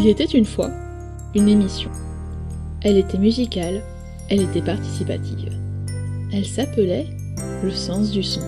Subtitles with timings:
[0.00, 0.70] Il était une fois
[1.34, 1.90] une émission.
[2.82, 3.82] Elle était musicale,
[4.30, 5.52] elle était participative.
[6.32, 7.08] Elle s'appelait
[7.64, 8.42] Le sens du son.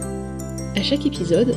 [0.77, 1.57] À chaque épisode,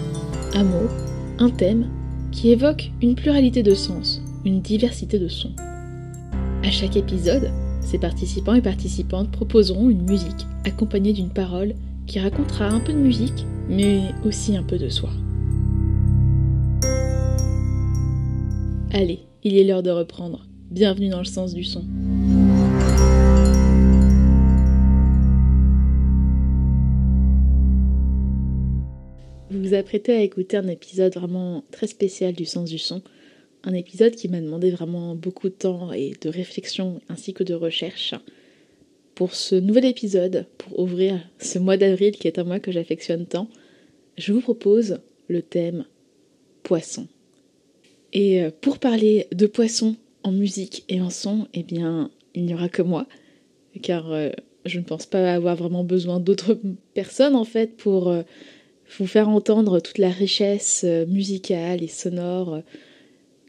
[0.55, 0.87] un mot,
[1.37, 1.91] un thème
[2.31, 5.53] qui évoque une pluralité de sens, une diversité de sons.
[6.63, 7.51] À chaque épisode,
[7.81, 11.75] ces participants et participantes proposeront une musique accompagnée d'une parole
[12.07, 15.11] qui racontera un peu de musique, mais aussi un peu de soi.
[18.91, 20.45] Allez, il est l'heure de reprendre.
[20.71, 21.83] Bienvenue dans le sens du son.
[29.49, 33.01] Vous vous apprêtez à écouter un épisode vraiment très spécial du sens du son.
[33.65, 37.53] Un épisode qui m'a demandé vraiment beaucoup de temps et de réflexion ainsi que de
[37.53, 38.15] recherche.
[39.13, 43.25] Pour ce nouvel épisode, pour ouvrir ce mois d'avril qui est un mois que j'affectionne
[43.25, 43.47] tant,
[44.17, 45.85] je vous propose le thème
[46.63, 47.07] poisson.
[48.13, 52.53] Et euh, pour parler de poisson en musique et en son, eh bien, il n'y
[52.53, 53.07] aura que moi,
[53.81, 54.29] car euh,
[54.65, 56.57] je ne pense pas avoir vraiment besoin d'autres
[56.93, 58.21] personnes en fait pour euh,
[58.97, 62.61] vous faire entendre toute la richesse musicale et sonore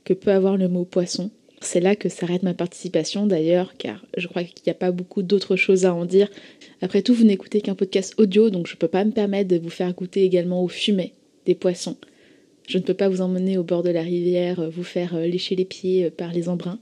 [0.05, 1.31] que peut avoir le mot poisson.
[1.61, 5.23] C'est là que s'arrête ma participation d'ailleurs, car je crois qu'il n'y a pas beaucoup
[5.23, 6.31] d'autres choses à en dire.
[6.81, 9.59] Après tout, vous n'écoutez qu'un podcast audio, donc je ne peux pas me permettre de
[9.59, 11.13] vous faire goûter également au fumet
[11.47, 11.97] des poissons.
[12.67, 15.65] Je ne peux pas vous emmener au bord de la rivière, vous faire lécher les
[15.65, 16.79] pieds par les embruns,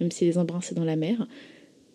[0.00, 1.26] même si les embruns c'est dans la mer.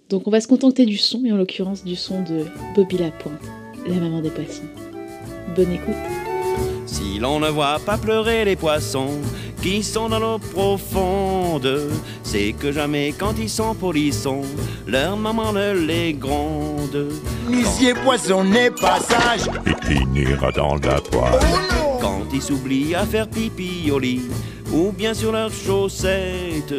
[0.10, 3.42] Donc on va se contenter du son, et en l'occurrence du son de Bobby Lapointe,
[3.86, 4.64] la maman des poissons.
[5.56, 5.96] Bonne écoute.
[6.86, 9.20] Si l'on ne voit pas pleurer les poissons
[9.62, 11.90] qui sont dans l'eau profonde,
[12.24, 14.44] c'est que jamais quand ils sont polissons,
[14.88, 17.10] leur maman ne les gronde.
[17.50, 19.50] Lisier poisson n'est pas sage.
[19.90, 21.87] et il ira dans la poêle?
[22.08, 24.22] Quand ils s'oublient à faire pipi au lit,
[24.72, 26.74] ou bien sur leurs chaussettes,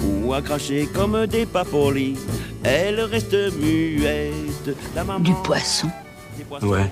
[0.00, 2.16] ou à cracher comme des papolis,
[2.62, 4.76] elles restent muettes.
[4.94, 5.88] La maman Du poisson.
[6.38, 6.88] des poissons, Ouais.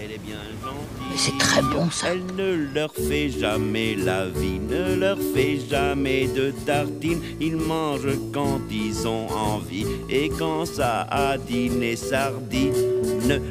[0.00, 1.10] Elle est bien gentille.
[1.10, 2.08] Mais c'est très bon, ça.
[2.12, 7.22] Elle ne leur fait jamais la vie, ne leur fait jamais de tartines.
[7.40, 11.96] Ils mangent quand ils ont envie et quand ça a dîné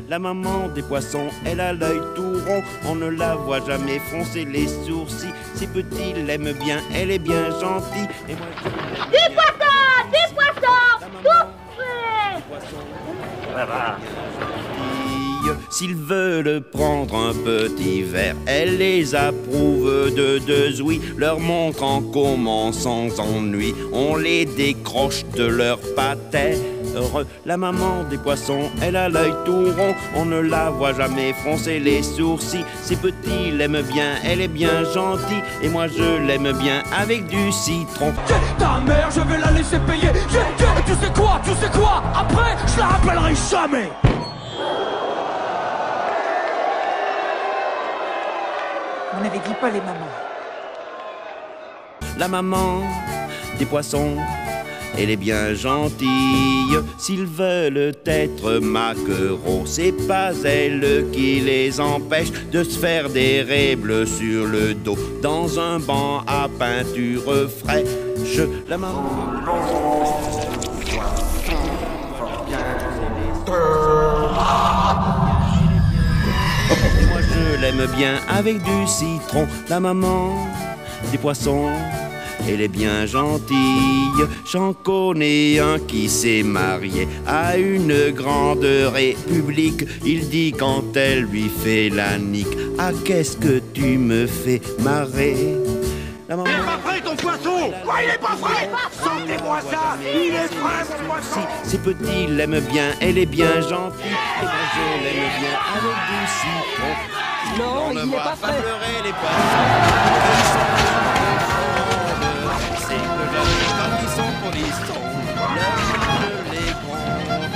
[0.09, 2.61] La maman des poissons, elle a l'œil tout rond.
[2.85, 5.33] On ne la voit jamais froncer les sourcils.
[5.55, 8.07] Ses petits l'aiment bien, elle est bien gentille.
[8.29, 8.69] Et moi, je
[9.11, 11.63] Des poissons Des poissons Tout.
[15.05, 21.83] Fille, S'ils veulent prendre un petit verre, elle les approuve de deux ouïes, leur montre
[21.83, 23.75] en comment sans ennui.
[23.91, 25.79] On les décroche de leur
[27.45, 31.79] La maman des poissons, elle a l'œil tout rond, on ne la voit jamais froncer
[31.79, 32.65] les sourcils.
[32.81, 37.51] Ses petits l'aiment bien, elle est bien gentille, et moi je l'aime bien avec du
[37.51, 38.13] citron.
[38.59, 40.09] Ta mère, je vais la laisser payer.
[40.85, 42.03] Tu sais quoi, tu sais quoi?
[42.15, 43.89] Après, je la rappellerai jamais.
[49.15, 50.13] On n'avait dit pas les mamans.
[52.17, 52.81] La maman
[53.57, 54.17] des poissons,
[54.97, 56.77] elle est bien gentille.
[56.97, 64.05] S'ils veulent être maquereaux, c'est pas elle qui les empêche de se faire des bleues
[64.05, 67.87] sur le dos dans un banc à peinture fraîche.
[68.69, 69.03] La maman.
[77.09, 79.47] Moi je l'aime bien avec du citron.
[79.69, 80.47] La maman
[81.11, 81.69] des poissons,
[82.47, 84.11] elle est bien gentille.
[84.51, 89.85] J'en connais un qui s'est marié à une grande république.
[90.05, 95.55] Il dit quand elle lui fait la nique, ah qu'est-ce que tu me fais marrer?
[96.29, 96.49] La maman.
[96.83, 98.69] frais ton poisson Quoi, il est pas frais
[99.03, 103.59] Sentez-moi ça Il est frais mon poisson Si ses petits l'aiment bien, elle est bien
[103.61, 104.15] gentille.
[104.41, 106.93] Et moi je l'aime bien avec du citron.
[107.59, 108.53] Non, On il ne n'est pas frais.
[108.53, 110.73] pleurer les poissons.
[112.79, 114.33] C'est que jamais quand ils sont
[115.55, 116.19] leur maman
[116.51, 117.53] les gronde.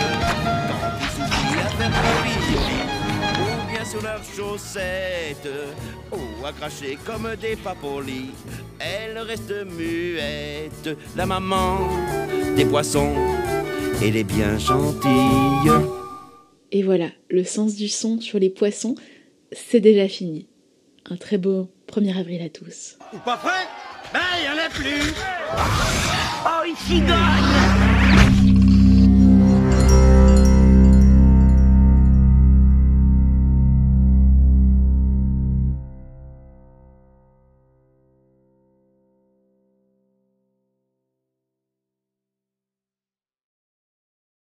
[0.68, 1.94] Quand ils s'oublient à faire
[3.40, 5.50] ou bien sur leurs chaussettes,
[6.12, 8.34] ou à cracher comme des papolis,
[8.80, 10.98] elles restent muettes.
[11.16, 11.90] La maman
[12.56, 13.14] des poissons,
[14.02, 15.72] elle est bien gentille.
[16.72, 18.96] Et voilà, le sens du son sur les poissons,
[19.52, 20.48] c'est déjà fini.
[21.10, 22.98] Un très beau 1er avril à tous.
[23.14, 23.66] Ou pas frais
[24.14, 25.14] Ben, il y en a plus.
[26.46, 27.87] Oh, il cigogne